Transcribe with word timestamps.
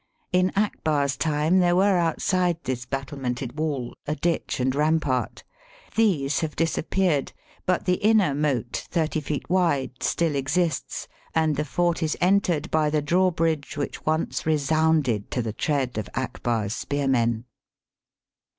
In 0.33 0.51
Akbar's 0.55 1.15
time 1.15 1.59
there 1.59 1.75
were 1.75 1.95
outside 1.95 2.57
this 2.63 2.87
battlemented 2.87 3.59
wall 3.59 3.93
a 4.07 4.15
ditch 4.15 4.59
and 4.59 4.73
rampart. 4.73 5.43
These 5.95 6.39
have 6.39 6.55
disappeared; 6.55 7.33
but 7.67 7.85
the 7.85 8.01
inner 8.03 8.33
moat, 8.33 8.87
thirty 8.89 9.21
feet 9.21 9.47
wide, 9.47 10.01
still 10.01 10.33
exists, 10.33 11.07
and 11.35 11.55
the 11.55 11.63
fort 11.65 12.01
is 12.01 12.17
entered 12.19 12.71
by 12.71 12.89
the 12.89 13.03
drawbridge 13.03 13.77
which 13.77 14.03
once 14.03 14.43
re 14.43 14.57
sounded 14.57 15.29
to 15.29 15.41
the 15.43 15.53
tread 15.53 15.99
of 15.99 16.09
Akbar's 16.15 16.73
spearmen. 16.73 17.45